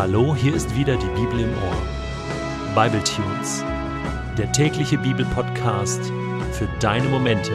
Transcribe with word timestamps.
Hallo, 0.00 0.34
hier 0.34 0.54
ist 0.54 0.74
wieder 0.74 0.96
die 0.96 1.20
Bibel 1.20 1.40
im 1.40 1.50
Ohr. 1.50 2.74
Bible 2.74 3.04
Tunes, 3.04 3.62
der 4.38 4.50
tägliche 4.50 4.96
Bibelpodcast 4.96 6.10
für 6.52 6.66
deine 6.80 7.06
Momente 7.06 7.52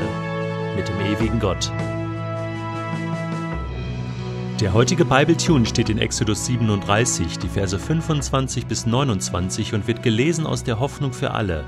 mit 0.75 0.87
dem 0.87 0.99
ewigen 1.01 1.39
Gott. 1.39 1.71
Der 4.61 4.73
heutige 4.73 5.05
Bible 5.05 5.35
Tune 5.35 5.65
steht 5.65 5.89
in 5.89 5.97
Exodus 5.97 6.45
37, 6.45 7.39
die 7.39 7.49
Verse 7.49 7.79
25 7.79 8.67
bis 8.67 8.85
29 8.85 9.73
und 9.73 9.87
wird 9.87 10.03
gelesen 10.03 10.45
aus 10.45 10.63
der 10.63 10.79
Hoffnung 10.79 11.13
für 11.13 11.31
alle. 11.31 11.63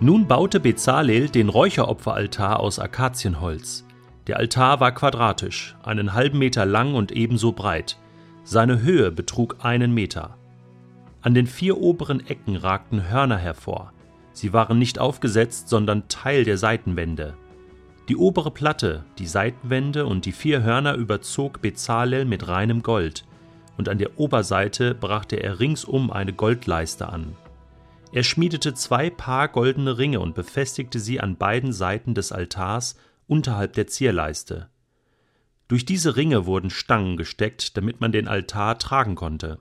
Nun 0.00 0.26
baute 0.26 0.58
Bezalel 0.58 1.28
den 1.28 1.50
Räucheropferaltar 1.50 2.60
aus 2.60 2.78
Akazienholz. 2.78 3.84
Der 4.26 4.38
Altar 4.38 4.80
war 4.80 4.92
quadratisch, 4.92 5.76
einen 5.82 6.14
halben 6.14 6.38
Meter 6.38 6.64
lang 6.64 6.94
und 6.94 7.12
ebenso 7.12 7.52
breit. 7.52 7.98
Seine 8.48 8.80
Höhe 8.80 9.10
betrug 9.10 9.56
einen 9.64 9.92
Meter. 9.92 10.38
An 11.20 11.34
den 11.34 11.48
vier 11.48 11.78
oberen 11.78 12.24
Ecken 12.24 12.54
ragten 12.54 13.10
Hörner 13.10 13.38
hervor. 13.38 13.92
Sie 14.32 14.52
waren 14.52 14.78
nicht 14.78 15.00
aufgesetzt, 15.00 15.68
sondern 15.68 16.06
Teil 16.06 16.44
der 16.44 16.56
Seitenwände. 16.56 17.34
Die 18.08 18.14
obere 18.14 18.52
Platte, 18.52 19.04
die 19.18 19.26
Seitenwände 19.26 20.06
und 20.06 20.26
die 20.26 20.32
vier 20.32 20.62
Hörner 20.62 20.94
überzog 20.94 21.60
Bezalel 21.60 22.24
mit 22.24 22.46
reinem 22.46 22.84
Gold, 22.84 23.24
und 23.78 23.88
an 23.88 23.98
der 23.98 24.16
Oberseite 24.16 24.94
brachte 24.94 25.42
er 25.42 25.58
ringsum 25.58 26.12
eine 26.12 26.32
Goldleiste 26.32 27.08
an. 27.08 27.34
Er 28.12 28.22
schmiedete 28.22 28.74
zwei 28.74 29.10
Paar 29.10 29.48
goldene 29.48 29.98
Ringe 29.98 30.20
und 30.20 30.36
befestigte 30.36 31.00
sie 31.00 31.18
an 31.18 31.36
beiden 31.36 31.72
Seiten 31.72 32.14
des 32.14 32.30
Altars 32.30 32.96
unterhalb 33.26 33.72
der 33.72 33.88
Zierleiste. 33.88 34.68
Durch 35.68 35.84
diese 35.84 36.16
Ringe 36.16 36.46
wurden 36.46 36.70
Stangen 36.70 37.16
gesteckt, 37.16 37.76
damit 37.76 38.00
man 38.00 38.12
den 38.12 38.28
Altar 38.28 38.78
tragen 38.78 39.14
konnte. 39.14 39.58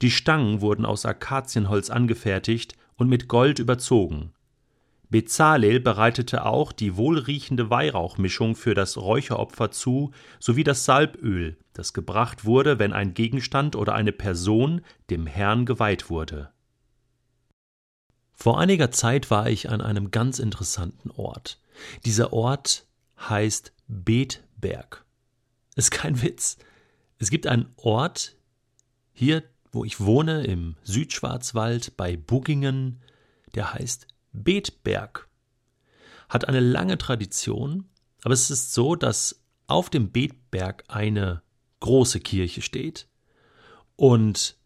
Die 0.00 0.10
Stangen 0.10 0.60
wurden 0.60 0.86
aus 0.86 1.04
Akazienholz 1.04 1.90
angefertigt 1.90 2.76
und 2.96 3.08
mit 3.08 3.28
Gold 3.28 3.58
überzogen. 3.58 4.32
Bezalel 5.10 5.78
bereitete 5.78 6.46
auch 6.46 6.72
die 6.72 6.96
wohlriechende 6.96 7.68
Weihrauchmischung 7.68 8.56
für 8.56 8.74
das 8.74 8.96
Räucheropfer 8.96 9.70
zu, 9.70 10.10
sowie 10.40 10.64
das 10.64 10.86
Salböl, 10.86 11.58
das 11.74 11.92
gebracht 11.92 12.46
wurde, 12.46 12.78
wenn 12.78 12.94
ein 12.94 13.12
Gegenstand 13.12 13.76
oder 13.76 13.94
eine 13.94 14.12
Person 14.12 14.80
dem 15.10 15.26
Herrn 15.26 15.66
geweiht 15.66 16.08
wurde. 16.08 16.50
Vor 18.32 18.58
einiger 18.58 18.90
Zeit 18.90 19.30
war 19.30 19.50
ich 19.50 19.68
an 19.68 19.82
einem 19.82 20.10
ganz 20.10 20.38
interessanten 20.38 21.10
Ort. 21.10 21.60
Dieser 22.06 22.32
Ort 22.32 22.86
heißt 23.28 23.74
Betberg. 24.62 25.04
Ist 25.76 25.90
kein 25.90 26.22
Witz. 26.22 26.56
Es 27.18 27.28
gibt 27.28 27.46
einen 27.46 27.72
Ort 27.76 28.36
hier, 29.12 29.42
wo 29.70 29.84
ich 29.84 30.00
wohne, 30.00 30.44
im 30.44 30.76
Südschwarzwald 30.82 31.96
bei 31.96 32.16
Buggingen, 32.16 33.02
der 33.54 33.74
heißt 33.74 34.06
Betberg. 34.32 35.28
Hat 36.30 36.48
eine 36.48 36.60
lange 36.60 36.96
Tradition, 36.96 37.88
aber 38.22 38.32
es 38.32 38.50
ist 38.50 38.72
so, 38.72 38.96
dass 38.96 39.42
auf 39.66 39.90
dem 39.90 40.10
Betberg 40.10 40.84
eine 40.88 41.42
große 41.80 42.20
Kirche 42.20 42.62
steht 42.62 43.08
und 43.96 44.56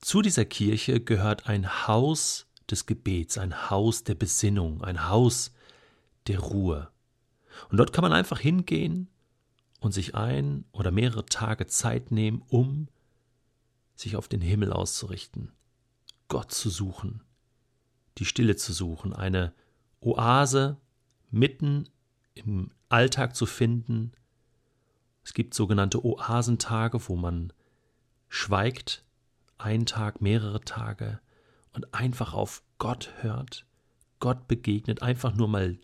zu 0.00 0.22
dieser 0.22 0.44
Kirche 0.44 1.00
gehört 1.00 1.48
ein 1.48 1.86
Haus 1.86 2.46
des 2.70 2.86
Gebets, 2.86 3.36
ein 3.38 3.70
Haus 3.70 4.04
der 4.04 4.14
Besinnung, 4.14 4.82
ein 4.82 5.08
Haus 5.08 5.52
der 6.28 6.38
Ruhe. 6.38 6.90
Und 7.70 7.76
dort 7.78 7.92
kann 7.92 8.02
man 8.02 8.12
einfach 8.12 8.38
hingehen 8.38 9.08
und 9.80 9.92
sich 9.92 10.14
ein 10.14 10.64
oder 10.72 10.90
mehrere 10.90 11.26
Tage 11.26 11.66
Zeit 11.66 12.10
nehmen, 12.10 12.42
um 12.48 12.88
sich 13.94 14.16
auf 14.16 14.28
den 14.28 14.40
Himmel 14.40 14.72
auszurichten, 14.72 15.52
Gott 16.28 16.52
zu 16.52 16.70
suchen, 16.70 17.22
die 18.18 18.24
Stille 18.24 18.56
zu 18.56 18.72
suchen, 18.72 19.12
eine 19.12 19.52
Oase 20.00 20.76
mitten 21.30 21.88
im 22.34 22.70
Alltag 22.88 23.34
zu 23.34 23.46
finden. 23.46 24.12
Es 25.24 25.34
gibt 25.34 25.54
sogenannte 25.54 26.04
Oasentage, 26.04 27.08
wo 27.08 27.16
man 27.16 27.52
schweigt, 28.28 29.04
einen 29.58 29.86
Tag, 29.86 30.20
mehrere 30.20 30.60
Tage, 30.60 31.20
und 31.72 31.92
einfach 31.94 32.34
auf 32.34 32.62
Gott 32.78 33.12
hört, 33.20 33.66
Gott 34.20 34.48
begegnet, 34.48 35.02
einfach 35.02 35.34
nur 35.34 35.48
mal 35.48 35.78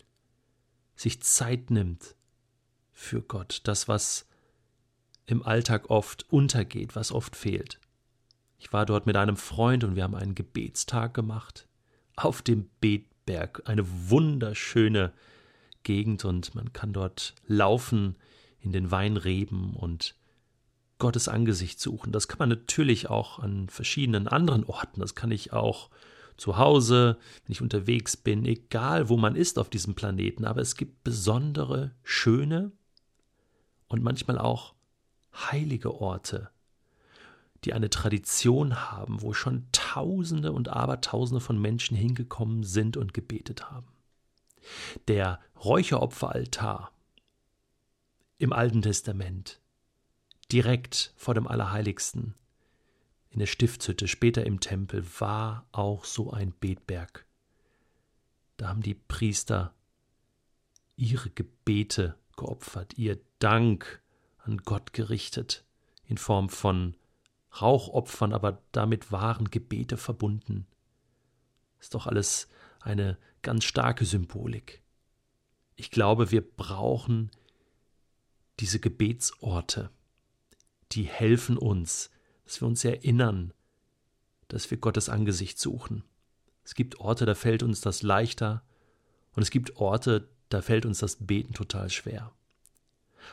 sich 0.96 1.22
Zeit 1.22 1.70
nimmt 1.70 2.14
für 2.92 3.22
Gott, 3.22 3.60
das, 3.64 3.88
was 3.88 4.26
im 5.26 5.42
Alltag 5.42 5.90
oft 5.90 6.30
untergeht, 6.30 6.96
was 6.96 7.12
oft 7.12 7.36
fehlt. 7.36 7.80
Ich 8.58 8.72
war 8.72 8.86
dort 8.86 9.06
mit 9.06 9.16
einem 9.16 9.36
Freund 9.36 9.84
und 9.84 9.96
wir 9.96 10.04
haben 10.04 10.14
einen 10.14 10.34
Gebetstag 10.34 11.14
gemacht 11.14 11.66
auf 12.16 12.42
dem 12.42 12.70
Betberg, 12.80 13.62
eine 13.66 13.84
wunderschöne 14.10 15.12
Gegend 15.82 16.24
und 16.24 16.54
man 16.54 16.72
kann 16.72 16.92
dort 16.92 17.34
laufen 17.46 18.16
in 18.60 18.72
den 18.72 18.90
Weinreben 18.90 19.74
und 19.74 20.14
Gottes 20.98 21.28
Angesicht 21.28 21.80
suchen. 21.80 22.12
Das 22.12 22.28
kann 22.28 22.38
man 22.38 22.48
natürlich 22.48 23.10
auch 23.10 23.38
an 23.38 23.68
verschiedenen 23.68 24.28
anderen 24.28 24.64
Orten. 24.64 25.00
Das 25.00 25.14
kann 25.14 25.30
ich 25.30 25.52
auch 25.52 25.90
zu 26.36 26.58
Hause, 26.58 27.18
wenn 27.44 27.52
ich 27.52 27.62
unterwegs 27.62 28.16
bin, 28.16 28.44
egal 28.44 29.08
wo 29.08 29.16
man 29.16 29.36
ist 29.36 29.58
auf 29.58 29.68
diesem 29.68 29.94
Planeten. 29.94 30.44
Aber 30.44 30.60
es 30.60 30.76
gibt 30.76 31.04
besondere, 31.04 31.92
schöne 32.02 32.72
und 33.88 34.02
manchmal 34.02 34.38
auch 34.38 34.74
heilige 35.32 36.00
Orte, 36.00 36.50
die 37.64 37.72
eine 37.72 37.90
Tradition 37.90 38.90
haben, 38.90 39.22
wo 39.22 39.32
schon 39.32 39.66
Tausende 39.72 40.52
und 40.52 40.68
Abertausende 40.68 41.40
von 41.40 41.60
Menschen 41.60 41.96
hingekommen 41.96 42.62
sind 42.64 42.96
und 42.96 43.14
gebetet 43.14 43.70
haben. 43.70 43.88
Der 45.08 45.40
Räucheropferaltar 45.64 46.90
im 48.38 48.52
Alten 48.52 48.82
Testament 48.82 49.60
direkt 50.52 51.12
vor 51.16 51.34
dem 51.34 51.46
Allerheiligsten, 51.46 52.34
in 53.34 53.40
der 53.40 53.46
Stiftshütte, 53.46 54.08
später 54.08 54.46
im 54.46 54.60
Tempel, 54.60 55.04
war 55.18 55.66
auch 55.72 56.04
so 56.04 56.30
ein 56.32 56.52
Betberg. 56.52 57.26
Da 58.56 58.68
haben 58.68 58.82
die 58.82 58.94
Priester 58.94 59.74
ihre 60.96 61.30
Gebete 61.30 62.16
geopfert, 62.36 62.96
ihr 62.96 63.20
Dank 63.38 64.02
an 64.38 64.58
Gott 64.58 64.92
gerichtet, 64.92 65.64
in 66.06 66.16
Form 66.16 66.48
von 66.48 66.96
Rauchopfern, 67.60 68.32
aber 68.32 68.62
damit 68.72 69.12
waren 69.12 69.50
Gebete 69.50 69.96
verbunden. 69.96 70.66
Ist 71.80 71.94
doch 71.94 72.06
alles 72.06 72.48
eine 72.80 73.18
ganz 73.42 73.64
starke 73.64 74.06
Symbolik. 74.06 74.82
Ich 75.76 75.90
glaube, 75.90 76.30
wir 76.30 76.40
brauchen 76.40 77.30
diese 78.60 78.80
Gebetsorte 78.80 79.90
die 80.94 81.04
helfen 81.04 81.58
uns, 81.58 82.10
dass 82.44 82.60
wir 82.60 82.68
uns 82.68 82.84
erinnern, 82.84 83.52
dass 84.48 84.70
wir 84.70 84.78
Gottes 84.78 85.08
Angesicht 85.08 85.58
suchen. 85.58 86.04
Es 86.64 86.74
gibt 86.74 87.00
Orte, 87.00 87.26
da 87.26 87.34
fällt 87.34 87.62
uns 87.62 87.80
das 87.80 88.02
leichter, 88.02 88.62
und 89.34 89.42
es 89.42 89.50
gibt 89.50 89.76
Orte, 89.76 90.28
da 90.48 90.62
fällt 90.62 90.86
uns 90.86 90.98
das 90.98 91.16
Beten 91.16 91.54
total 91.54 91.90
schwer. 91.90 92.32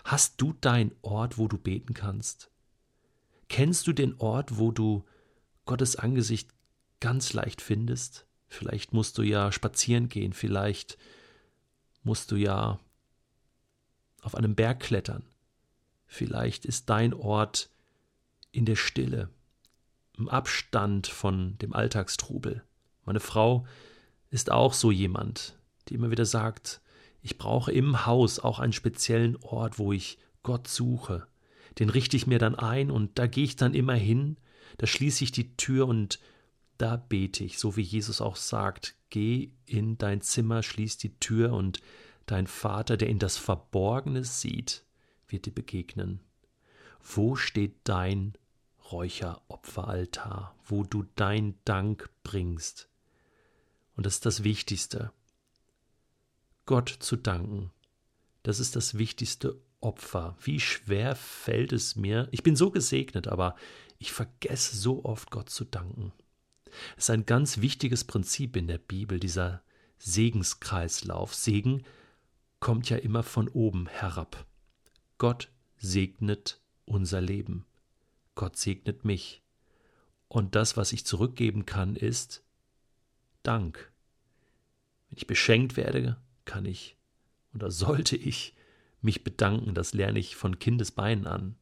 Hast 0.04 0.42
du 0.42 0.54
deinen 0.54 0.96
Ort, 1.02 1.38
wo 1.38 1.48
du 1.48 1.58
beten 1.58 1.94
kannst? 1.94 2.50
Kennst 3.50 3.86
du 3.88 3.94
den 3.94 4.18
Ort, 4.20 4.58
wo 4.58 4.72
du 4.72 5.06
Gottes 5.66 5.96
Angesicht 5.96 6.50
ganz 7.00 7.34
leicht 7.34 7.62
findest? 7.62 8.26
Vielleicht 8.48 8.94
musst 8.94 9.18
du 9.18 9.22
ja 9.22 9.52
spazieren 9.52 10.10
gehen, 10.10 10.34
vielleicht 10.34 10.98
musst 12.04 12.32
du 12.32 12.36
ja 12.36 12.80
auf 14.22 14.36
einem 14.36 14.56
Berg 14.56 14.80
klettern. 14.80 15.24
Vielleicht 16.08 16.66
ist 16.66 16.90
dein 16.90 17.14
Ort 17.14 17.70
in 18.52 18.66
der 18.66 18.76
Stille, 18.76 19.30
im 20.18 20.30
Abstand 20.30 21.08
von 21.08 21.58
dem 21.60 21.74
Alltagstrubel. 21.74 22.64
Meine 23.06 23.20
Frau 23.20 23.66
ist 24.30 24.52
auch 24.52 24.74
so 24.74 24.92
jemand, 24.92 25.58
die 25.88 25.96
immer 25.96 26.12
wieder 26.12 26.26
sagt, 26.26 26.82
ich 27.22 27.38
brauche 27.38 27.72
im 27.72 28.06
Haus 28.06 28.40
auch 28.40 28.60
einen 28.60 28.74
speziellen 28.74 29.36
Ort, 29.38 29.78
wo 29.78 29.94
ich 29.94 30.18
Gott 30.44 30.68
suche. 30.68 31.28
Den 31.80 31.90
richte 31.90 32.18
ich 32.18 32.28
mir 32.28 32.40
dann 32.40 32.56
ein 32.56 32.92
und 32.92 33.18
da 33.20 33.28
gehe 33.28 33.44
ich 33.44 33.56
dann 33.56 33.74
immer 33.74 33.94
hin, 33.94 34.38
da 34.78 34.88
schließe 34.88 35.24
ich 35.24 35.32
die 35.32 35.56
Tür 35.56 35.88
und 35.88 36.20
da 36.78 36.98
bete 36.98 37.44
ich, 37.44 37.60
so 37.60 37.78
wie 37.78 37.82
Jesus 37.82 38.22
auch 38.22 38.36
sagt, 38.36 38.96
geh 39.10 39.52
in 39.66 39.98
dein 39.98 40.22
Zimmer, 40.22 40.64
schließ 40.64 40.98
die 40.98 41.18
Tür 41.20 41.54
und 41.54 41.80
dein 42.26 42.48
Vater, 42.48 42.98
der 42.98 43.10
in 43.10 43.20
das 43.20 43.38
Verborgene 43.38 44.24
sieht, 44.24 44.84
wird 45.28 45.46
dir 45.46 45.54
begegnen. 45.54 46.22
Wo 47.04 47.36
steht 47.36 47.76
dein 47.84 48.34
Räucheropferaltar, 48.92 50.56
wo 50.66 50.84
du 50.84 51.06
dein 51.16 51.56
Dank 51.66 52.10
bringst? 52.24 52.90
Und 53.96 54.06
das 54.06 54.16
ist 54.16 54.26
das 54.26 54.44
Wichtigste. 54.44 55.12
Gott 56.66 56.90
zu 56.90 57.16
danken, 57.16 57.72
das 58.44 58.60
ist 58.60 58.76
das 58.76 58.98
wichtigste 58.98 59.62
Opfer. 59.82 60.38
Wie 60.42 60.60
schwer 60.60 61.16
fällt 61.16 61.74
es 61.74 61.96
mir. 61.96 62.28
Ich 62.32 62.44
bin 62.44 62.56
so 62.56 62.72
gesegnet, 62.72 63.28
aber 63.28 63.56
ich 63.98 64.12
vergesse 64.12 64.78
so 64.78 65.04
oft 65.04 65.32
Gott 65.32 65.50
zu 65.50 65.66
danken. 65.66 66.14
Es 66.98 67.06
ist 67.06 67.10
ein 67.10 67.26
ganz 67.26 67.60
wichtiges 67.60 68.04
Prinzip 68.04 68.56
in 68.56 68.68
der 68.68 68.78
Bibel, 68.78 69.20
dieser 69.20 69.64
Segenskreislauf. 69.98 71.36
Segen 71.36 71.84
kommt 72.60 72.90
ja 72.90 72.98
immer 72.98 73.24
von 73.24 73.50
oben 73.50 73.88
herab. 73.88 74.46
Gott 75.18 75.52
segnet 75.78 76.61
unser 76.86 77.22
Leben. 77.22 77.66
Gott 78.36 78.58
segnet 78.58 79.06
mich. 79.06 79.42
Und 80.28 80.56
das, 80.56 80.78
was 80.78 80.94
ich 80.94 81.06
zurückgeben 81.06 81.66
kann, 81.66 81.96
ist 81.96 82.44
Dank. 83.44 83.92
Wenn 85.10 85.18
ich 85.18 85.28
beschenkt 85.28 85.76
werde, 85.78 86.18
kann 86.46 86.66
ich 86.66 86.96
oder 87.54 87.70
sollte 87.70 88.16
ich 88.16 88.56
mich 89.02 89.24
bedanken. 89.24 89.74
Das 89.74 89.94
lerne 89.94 90.20
ich 90.20 90.36
von 90.36 90.60
Kindesbeinen 90.60 91.28
an. 91.28 91.56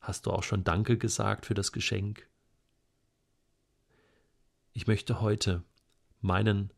Hast 0.00 0.26
du 0.26 0.30
auch 0.30 0.42
schon 0.42 0.64
Danke 0.64 0.96
gesagt 0.96 1.46
für 1.46 1.54
das 1.54 1.72
Geschenk? 1.72 2.26
Ich 4.72 4.86
möchte 4.86 5.20
heute 5.20 5.62
meinen 6.20 6.72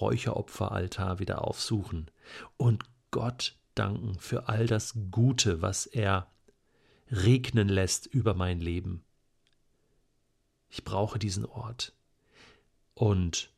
Räucheropferaltar 0.00 1.18
wieder 1.18 1.42
aufsuchen 1.42 2.10
und 2.56 2.84
Gott 3.10 3.56
danken 3.74 4.18
für 4.18 4.48
all 4.48 4.66
das 4.66 4.94
Gute, 5.10 5.60
was 5.62 5.86
er 5.86 6.30
regnen 7.10 7.68
lässt 7.68 8.06
über 8.06 8.34
mein 8.34 8.60
Leben. 8.60 9.04
Ich 10.68 10.84
brauche 10.84 11.18
diesen 11.18 11.44
Ort. 11.44 11.94
Und 12.94 13.52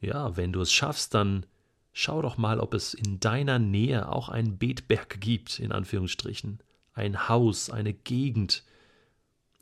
ja, 0.00 0.36
wenn 0.36 0.52
du 0.52 0.60
es 0.60 0.72
schaffst, 0.72 1.14
dann 1.14 1.46
schau 1.92 2.22
doch 2.22 2.36
mal, 2.36 2.60
ob 2.60 2.74
es 2.74 2.94
in 2.94 3.20
deiner 3.20 3.58
Nähe 3.58 4.08
auch 4.08 4.28
einen 4.28 4.58
Betberg 4.58 5.20
gibt, 5.20 5.58
in 5.58 5.72
Anführungsstrichen. 5.72 6.62
Ein 6.92 7.28
Haus, 7.28 7.70
eine 7.70 7.94
Gegend, 7.94 8.64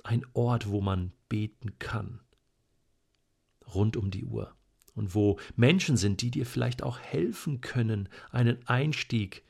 ein 0.03 0.25
Ort, 0.33 0.69
wo 0.69 0.81
man 0.81 1.13
beten 1.29 1.79
kann. 1.79 2.21
Rund 3.75 3.97
um 3.97 4.11
die 4.11 4.25
Uhr. 4.25 4.55
Und 4.95 5.15
wo 5.15 5.39
Menschen 5.55 5.97
sind, 5.97 6.23
die 6.23 6.31
dir 6.31 6.47
vielleicht 6.47 6.83
auch 6.83 6.99
helfen 6.99 7.61
können, 7.61 8.09
einen 8.31 8.67
Einstieg 8.67 9.45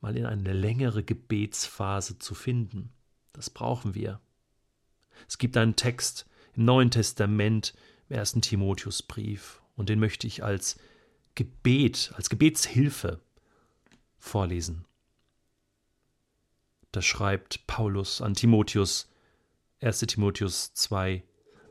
mal 0.00 0.16
in 0.16 0.26
eine 0.26 0.52
längere 0.52 1.04
Gebetsphase 1.04 2.18
zu 2.18 2.34
finden. 2.34 2.90
Das 3.32 3.50
brauchen 3.50 3.94
wir. 3.94 4.20
Es 5.28 5.38
gibt 5.38 5.56
einen 5.56 5.76
Text 5.76 6.26
im 6.54 6.64
Neuen 6.64 6.90
Testament, 6.90 7.74
im 8.08 8.16
ersten 8.16 8.42
Timotheusbrief, 8.42 9.60
und 9.76 9.88
den 9.88 10.00
möchte 10.00 10.26
ich 10.26 10.42
als 10.42 10.78
Gebet, 11.34 12.12
als 12.16 12.28
Gebetshilfe 12.28 13.20
vorlesen. 14.18 14.84
Da 16.92 17.02
schreibt 17.02 17.66
Paulus 17.66 18.20
an 18.20 18.34
Timotheus, 18.34 19.08
1 19.80 20.00
Timotheus 20.00 20.74
2, 20.74 21.22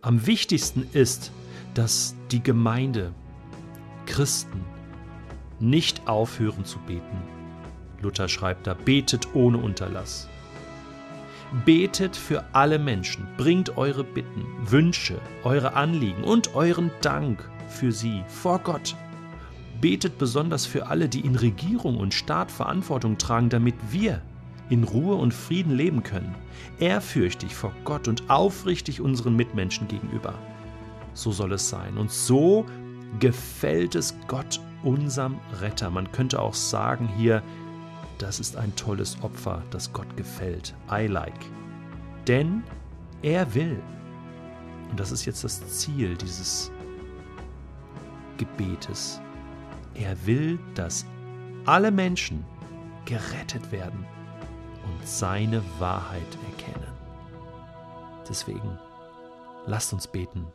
am 0.01 0.25
wichtigsten 0.25 0.87
ist, 0.93 1.31
dass 1.73 2.15
die 2.31 2.41
Gemeinde, 2.41 3.13
Christen, 4.05 4.63
nicht 5.59 6.07
aufhören 6.07 6.63
zu 6.63 6.79
beten. 6.79 7.21
Luther 8.01 8.29
schreibt 8.29 8.65
da, 8.65 8.73
betet 8.73 9.35
ohne 9.35 9.57
Unterlass. 9.57 10.29
Betet 11.65 12.15
für 12.15 12.45
alle 12.53 12.77
Menschen, 12.77 13.27
bringt 13.35 13.75
eure 13.75 14.03
Bitten, 14.03 14.45
Wünsche, 14.65 15.19
eure 15.43 15.73
Anliegen 15.73 16.23
und 16.23 16.53
euren 16.53 16.91
Dank 17.01 17.49
für 17.67 17.91
sie 17.91 18.23
vor 18.27 18.59
Gott. 18.59 18.95
Betet 19.81 20.19
besonders 20.19 20.67
für 20.67 20.87
alle, 20.87 21.09
die 21.09 21.21
in 21.21 21.35
Regierung 21.35 21.97
und 21.97 22.13
Staat 22.13 22.51
Verantwortung 22.51 23.17
tragen, 23.17 23.49
damit 23.49 23.73
wir 23.89 24.21
in 24.69 24.83
Ruhe 24.83 25.15
und 25.15 25.33
Frieden 25.33 25.75
leben 25.75 26.03
können, 26.03 26.35
ehrfürchtig 26.79 27.55
vor 27.55 27.73
Gott 27.83 28.07
und 28.07 28.29
aufrichtig 28.29 29.01
unseren 29.01 29.35
Mitmenschen 29.35 29.87
gegenüber. 29.87 30.35
So 31.13 31.31
soll 31.31 31.53
es 31.53 31.67
sein. 31.67 31.97
Und 31.97 32.11
so 32.11 32.65
gefällt 33.19 33.95
es 33.95 34.15
Gott, 34.27 34.59
unserem 34.83 35.39
Retter. 35.59 35.89
Man 35.89 36.11
könnte 36.11 36.39
auch 36.39 36.53
sagen 36.53 37.09
hier, 37.17 37.41
das 38.19 38.39
ist 38.39 38.57
ein 38.57 38.75
tolles 38.75 39.17
Opfer, 39.23 39.63
das 39.71 39.91
Gott 39.91 40.15
gefällt. 40.15 40.75
I 40.91 41.07
like. 41.07 41.45
Denn 42.27 42.63
er 43.21 43.53
will. 43.55 43.81
Und 44.91 44.99
das 44.99 45.11
ist 45.11 45.25
jetzt 45.25 45.43
das 45.43 45.65
Ziel 45.79 46.15
dieses 46.15 46.71
Gebetes. 48.37 49.21
Er 49.95 50.15
will, 50.25 50.59
dass 50.75 51.05
alle 51.65 51.91
Menschen 51.91 52.45
gerettet 53.05 53.71
werden 53.71 54.05
und 54.85 55.07
seine 55.07 55.63
Wahrheit 55.79 56.37
erkennen. 56.51 56.93
Deswegen 58.27 58.77
lasst 59.65 59.93
uns 59.93 60.07
beten. 60.07 60.45